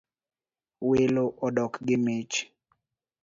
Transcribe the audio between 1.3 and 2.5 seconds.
odok gi mich